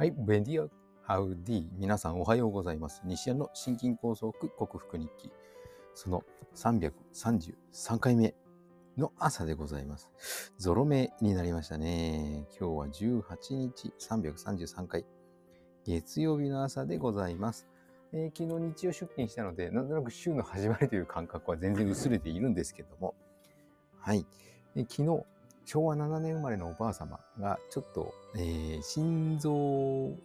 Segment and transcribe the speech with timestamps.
[0.00, 0.66] はい、ベディア、
[1.02, 1.64] ハウディ。
[1.76, 3.02] 皆さんおはようございます。
[3.04, 5.30] 西安の心筋梗塞克服日記。
[5.94, 6.22] その
[6.54, 8.34] 333回目
[8.96, 10.08] の朝でございます。
[10.56, 12.46] ゾロ目になりましたね。
[12.58, 15.04] 今日は18日333回。
[15.84, 17.68] 月曜日の朝でございます。
[18.14, 23.14] えー、昨日日曜出勤したので、なんとなく週の始まりという感覚は全然薄れているんですけども。
[23.98, 24.24] はい。
[24.76, 25.26] え昨日、
[25.64, 30.16] 昭和7年生まれのおばあ様がちょっと、えー、心臓を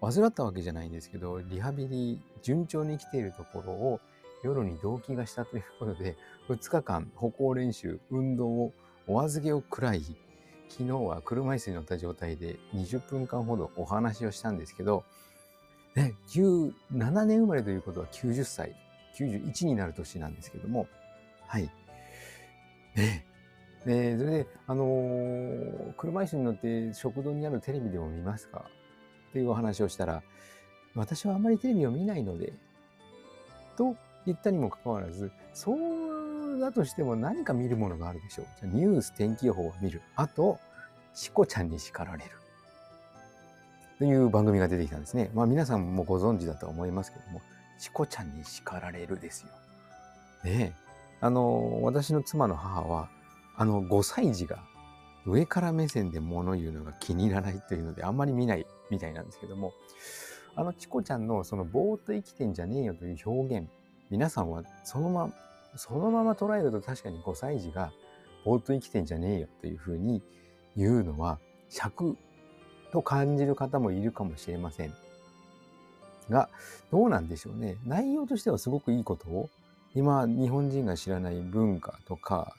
[0.00, 4.00] 患ったわけじゃないんですけど、リハビリ順調に来ているところを
[4.42, 6.16] 夜に動悸がしたということで、
[6.48, 8.72] 2日間歩行練習、運動を
[9.06, 10.02] お預けを食らい、
[10.68, 15.04] 昨日は車椅子に乗った状態で20分間ほどお話をしたんですけど、
[15.94, 18.74] ね、17年生まれということは90歳、
[19.16, 20.86] 91になる年なんですけども、
[21.46, 21.70] はい。
[22.94, 23.26] ね、
[23.86, 28.64] で、それで、あのー、車椅子に乗って食堂にあるテレビでも見ますか？
[29.30, 30.22] っていうお話をしたら、
[30.94, 32.52] 私はあんまりテレビを見ないので、
[33.76, 38.46] と言ったにもかかわらず、そうだとしても何か見るものがあるでしょう。
[38.60, 40.00] じゃニュース、天気予報を見る。
[40.16, 40.58] あと、
[41.12, 42.30] チコちゃんに叱られる。
[43.98, 45.30] という番組が出てきたんですね。
[45.34, 47.42] まあ皆さんもご存知だと思いますけども、
[47.78, 49.48] チコちゃんに叱られるですよ。
[50.44, 50.84] ねえ。
[51.20, 53.08] あの、私の妻の母は、
[53.56, 54.64] あの5歳児が
[55.26, 59.72] 上から目線で物言うのが気に入らないというのであんまり見ないみたいなんですけども、
[60.56, 63.68] あのチコちゃんのそのぼーっと生きてんじゃねえよという表現、
[64.10, 65.34] 皆さんはそのまま、
[65.76, 67.92] そのまま捉えると確かに5歳児が
[68.44, 70.22] ぼーっと生きてんじゃねえよというふうに
[70.76, 71.38] 言うのは
[71.68, 72.16] 尺
[72.92, 74.94] と感じる方もいるかもしれません。
[76.30, 76.48] が、
[76.90, 77.76] どうなんでしょうね。
[77.84, 79.50] 内容としてはすごくいいことを
[79.94, 82.56] 今、日本人が知らない文化とか、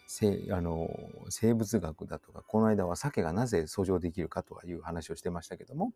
[0.52, 0.90] あの
[1.30, 5.92] 生物学だとか、この間は鮭がなぜ遡上できるかという話をしてましたけども、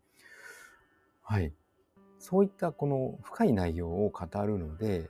[1.22, 1.54] はい。
[2.18, 5.08] そういったこの深い内容を語るので、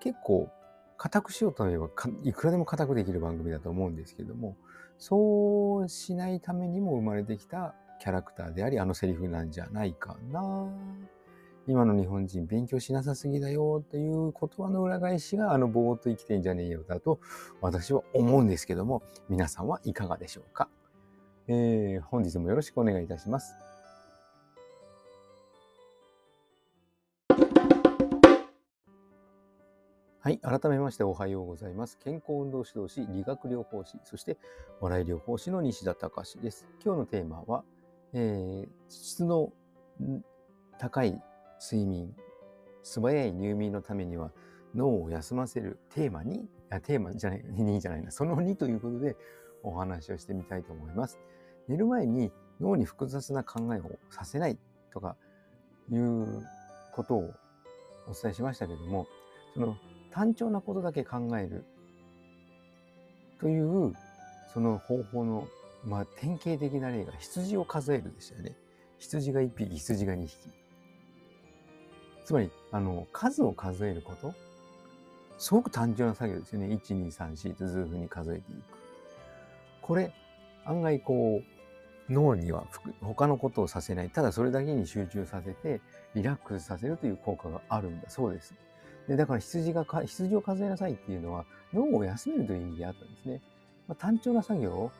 [0.00, 0.50] 結構、
[0.98, 1.88] 固くしようと思えば
[2.22, 4.56] いくらでも固くできる番組だと思うんですけども、
[4.98, 10.66] そうしないためにも生まれてきたキャラクターであり、あのセリフなんじゃないかな
[11.68, 17.20] 今の日本人勉強しなさすぎだよという言葉の裏返しがあのぼーっと生きてんじゃねえよだと
[17.60, 20.68] 私は思うんですけども皆さんはいかがでしょうか、
[21.46, 23.54] えー、本日もよろしくお願いいたします。
[30.24, 30.38] はい。
[30.38, 31.98] 改めましておはようございます。
[31.98, 34.38] 健康運動指導士、理学療法士、そして
[34.80, 36.68] 笑い療法士の西田隆です。
[36.84, 37.64] 今日のテーマは、
[38.12, 39.52] えー、質の
[40.78, 41.20] 高い
[41.62, 42.14] 睡眠、
[42.82, 44.32] 素早い入眠のためには
[44.74, 49.16] 脳を休ませるテーマに、あテーマじゃない、2じゃないな、その2ということで
[49.62, 51.18] お話をしてみたいと思います。
[51.68, 54.58] 寝る前に脳に複雑な考えをさせない
[54.90, 55.16] とか
[55.90, 56.44] いう
[56.92, 57.30] ことを
[58.08, 59.06] お伝えしましたけども、
[59.54, 59.76] その
[60.10, 61.64] 単調なことだけ考える
[63.38, 63.92] という
[64.52, 65.48] その方法の、
[65.84, 68.56] まあ、典型的な例が羊を数えるでしたよね。
[68.98, 70.61] 羊が1匹、羊が2匹。
[72.24, 74.34] つまり、あの、数を数えること？
[75.38, 76.66] すごく単純な作業ですよね。
[76.68, 78.62] 1、2、3、4とずうふうに数えていく。
[79.80, 80.12] これ、
[80.64, 82.64] 案外こう、脳には
[83.00, 84.10] 他のことをさせない。
[84.10, 85.80] ただそれだけに集中させて、
[86.14, 88.54] リラックスさせるという効果があるんだそうです。
[89.08, 93.40] でだから羊が羊を数えなさいっていうのは、脳を休めるという意味であったんですね。
[93.88, 94.92] まあ、単調な作業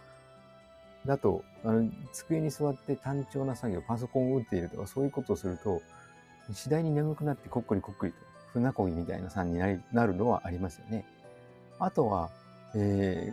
[1.07, 5.81] だと、あの机に座って単調な作業、パソコンを打っているとか、そういうことをすると、
[6.53, 8.19] 次第に眠くなってこっくりこっくりと
[8.53, 11.05] 船こぎみたいなさんになるのはありますよね。
[11.79, 12.31] あとは、
[12.75, 13.33] え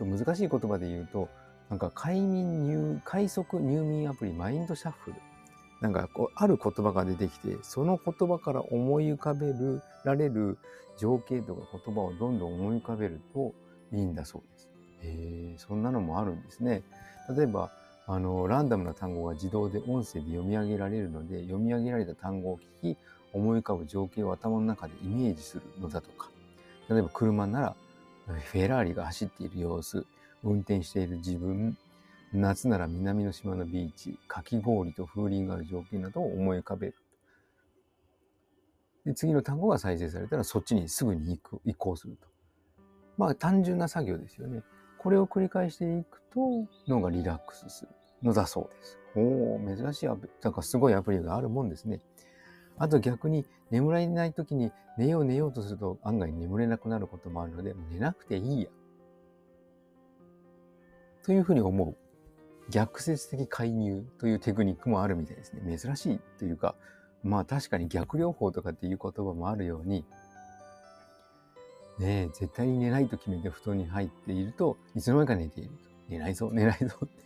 [0.00, 1.28] ー、難しい言葉で言うと、
[1.70, 5.16] なんか快眠入、快速入眠アプリマインドシャッフル。
[5.80, 10.58] なんかこう、ある言葉が出てきて、その言葉から思い浮かべるられる
[10.98, 13.52] 情景とか言葉をどんどん思い浮かべると
[13.92, 14.68] いいんだそうです。
[15.02, 16.82] へえ、そんなのもあるんですね。
[17.36, 17.70] 例えば、
[18.06, 22.98] あの、ランダムな単語が自動で音声で読み上げられるので、読み上げられた単語を聞き、
[23.32, 26.30] 思い浮かぶ情景を頭の中でイメージするのだとか、
[26.88, 27.76] 例えば車なら、
[28.26, 30.06] フェラーリが走っている様子、
[30.42, 31.76] 運転している自分、
[32.32, 36.94] 夏なら南の島のビーチ、かき氷と風鈴がある情景などを思い浮かべる。
[39.04, 42.26] で次の単語が再生されたらそっちにすぐに移行すると。
[43.16, 44.62] まあ単純な作業ですよね。
[45.04, 47.90] これを繰り返していくと脳がリラックスする
[48.22, 48.98] のだそうです。
[49.14, 52.00] おお、珍しいアプリ、なんかすごいアプリがあるもんですね。
[52.78, 58.68] あと逆に眠れない時に寝よう寝ようとすると案外眠れなくなることもあるので、寝なくていいや。
[61.22, 61.96] というふうに思う
[62.70, 65.78] 逆説的介入というテクニックもあるみたいですね。
[65.78, 66.76] 珍しいというか、
[67.22, 70.06] まあ確かに逆療法とかっていう言葉もあるように、
[71.98, 75.70] ねえ、絶対に寝ないと決めて布団に入っていると、いつの間にか寝ている。
[76.08, 77.24] 寝ないぞ、寝ないぞって。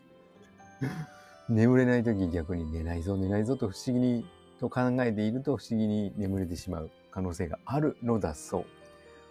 [1.48, 4.26] 眠れない時逆に寝ないぞ、寝ないぞと不思議に
[4.60, 8.60] と考えていると不思議に眠れてしまう可能性があるのだそ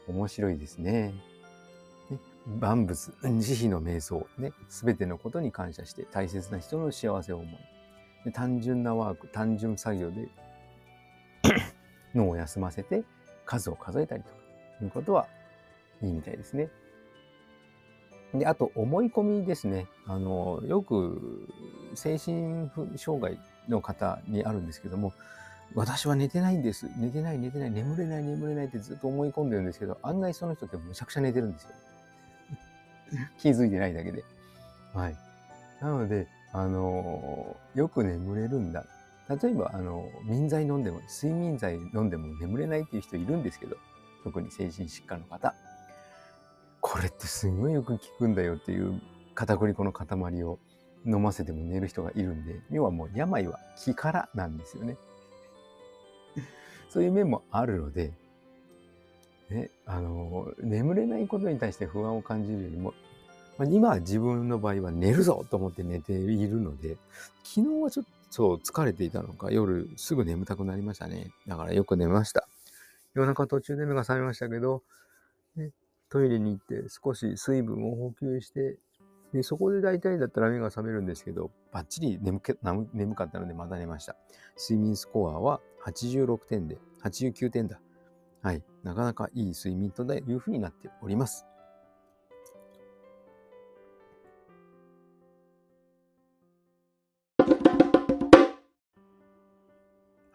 [0.07, 0.11] う。
[0.11, 1.13] 面白いですね。
[2.09, 2.19] ね
[2.59, 7.59] 万物、慈悲の瞑想、ね、すべてのことに感謝して大切な人の幸せを思い、
[8.25, 10.29] で単純なワーク、単純作業で
[12.15, 13.03] 脳を休ませて
[13.45, 14.46] 数を数えたりとか
[14.83, 15.27] いうことは
[16.01, 16.69] いいみたいですね。
[18.33, 19.88] で、あと思い込みですね。
[20.06, 21.47] あの、よく
[21.95, 23.39] 精神障害
[23.69, 25.13] の方にあるんですけども、
[25.74, 26.88] 私は寝てないんです。
[26.97, 31.69] 寝てない、寝てない、眠れない、眠れないってずっと思い込んでるんですけど、案外その人ってむちゃくちゃ寝てるんですよ。
[33.39, 34.23] 気づいてないだけで。
[34.94, 35.15] はい。
[35.81, 38.85] なので、あの、よく眠れるんだ。
[39.30, 43.75] 例えば、あの、眠剤飲んでも、睡眠剤飲んでも眠れないっていう人いるんですけど、
[44.27, 45.56] 特に精神疾患の方。
[46.81, 49.01] これってすごいよく効くんだよっていう
[49.35, 50.59] 片栗粉の塊を
[51.06, 54.97] 飲ませても寝る人がいるんで、要はもう病は気からなんですよね。
[56.89, 58.12] そういう面もあるので、
[59.50, 62.94] ね、あの、眠れないことに対して不安を感じるよりも、
[63.65, 66.97] 今は自分の場合は寝るぞと思って寝ているので、
[67.44, 71.31] 昨日はちょっと疲れていたのか、夜すぐ眠たくなりましたね。
[71.47, 72.47] だからよく寝ました。
[73.17, 74.83] 夜中途中で目が覚めましたけど、
[75.55, 75.71] ね、
[76.09, 78.77] トイレに行って少し水分を補給して、
[79.33, 82.39] でそこで大体だったら目が覚めるんですけど、バッチリ眠
[82.93, 84.15] 眠かったのでまた寝ました。
[84.57, 87.79] 睡眠スコアは86点で、89点だ。
[88.43, 88.63] はい。
[88.83, 91.45] なかなかいい睡眠というふうになっております。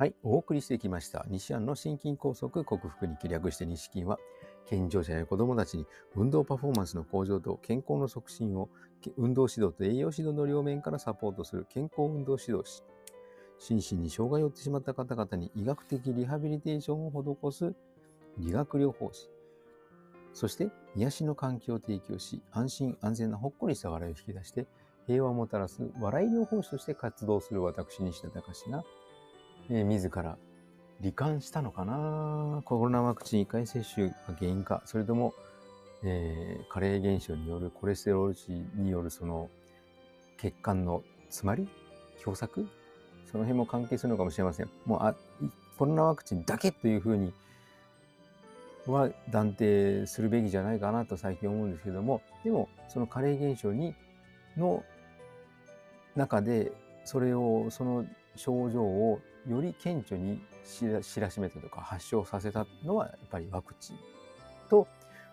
[0.02, 0.16] はい。
[0.24, 1.24] お送りしてきました。
[1.28, 4.18] 西安の心筋梗塞克服に気略して西筋は、
[4.66, 8.68] 健常者や子供たちに運動パフォーマンスの向上と健康の促進を
[9.16, 12.82] 運動指導と栄養指導の両面からサポートする健康運動指導士。
[13.58, 17.12] 心身に障害を負ってしまった方々に医学的リハビリテーションを
[17.52, 17.72] 施す
[18.38, 19.30] 理学療法士。
[20.32, 24.66] そして癒しの環境を提供し、安心安全なほっこりした笑いを引き出して、
[25.06, 28.82] 平和をもたらす笑い療法士として活動する私、西田隆が、
[29.70, 30.36] えー、自ら
[31.02, 32.62] 罹患したのかな？
[32.64, 35.34] コロナワクチン1回接種が原因か、それとも、
[36.04, 39.48] えー、加齢現象によるコレステロール値によるその
[40.38, 41.68] 血管の詰まり
[42.18, 42.66] 狭窄
[43.30, 44.70] その辺も関係するのかもしれません。
[44.84, 45.14] もうあ
[45.78, 47.32] コロナワクチンだけというふうに
[48.86, 53.94] は断定するべきじゃないかなと最近思うんですけども、でもその加齢現象に
[54.56, 54.84] の
[56.14, 56.72] 中で
[57.04, 58.04] それをその
[58.36, 60.40] 症状をより顕著に
[61.02, 63.96] 知らしめたとか発症させたのはやっぱりワクチン
[64.68, 64.86] と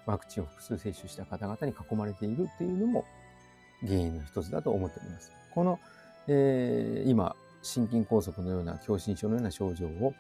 [0.05, 3.05] ワクチンを複数接種した方々に囲まれているっていうのも
[3.81, 5.31] 原因の一つだと思っております。
[5.53, 5.79] この、
[6.27, 10.13] えー、今心筋梗塞のような狭心症のような症状を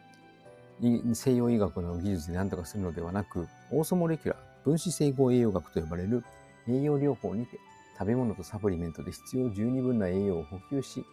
[1.13, 6.23] 西洋医学の技術で何とかするのではなくオーソモレキュラー分子整合栄養学と呼ばれる
[6.67, 7.57] 栄養療法にて
[7.97, 11.03] 食べ物とサプリメントで必要十二分な栄養を補給し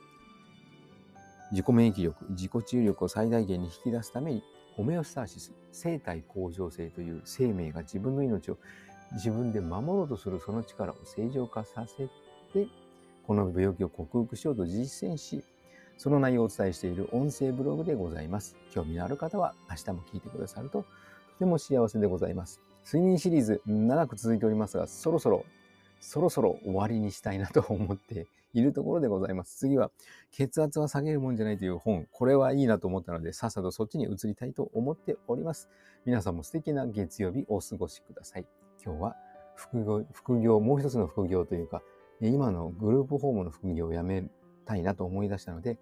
[1.53, 4.43] 自己免疫力、自己治癒力を最大限に引き出すために、
[4.75, 8.59] ホメオスターシス、生体向上性という生命が自分の命を
[9.13, 12.09] 自分で守ろうとするその力を正常化させ
[12.53, 12.69] て、
[13.27, 15.43] この病気を克服しようと実践し、
[15.99, 18.57] その内容をお伝えしている音声ブログでございます。
[18.71, 20.87] 興味のある方は明日も聞いてくださるとと
[21.39, 22.61] ても幸せでございます。
[22.85, 25.45] 睡眠シリーズ長く続いておりますが、そろそろ、
[26.07, 29.59] そろそろ終わりにしたいなと思っているところでございます。
[29.59, 29.91] 次は、
[30.31, 32.07] 血圧は下げるもんじゃないという本。
[32.13, 35.69] これはいいなと思ったので、さっさとそっちに移りたいと思っております。
[36.05, 38.47] 皆さんも素敵な月曜日お過ごしください。
[38.85, 39.17] 今日は
[39.57, 41.83] 副業、副業、もう一つの副業というか、
[42.21, 44.31] 今のグループホームの副業をやめ
[44.65, 45.77] たいなと思い出したので、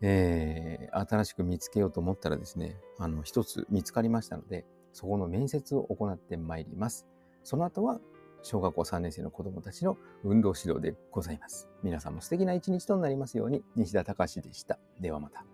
[0.00, 7.06] えー、新しく見つけようと思ったらですね、あの、一つ見つかりましたので、そこの面接を行ってまいります。
[7.44, 8.00] その後は
[8.42, 11.68] 小学校3年生の子供たちの運動指導でございます。
[11.82, 14.78] 皆さんも素敵な一日となりますように、西田隆でした。
[15.00, 15.44] ではまた。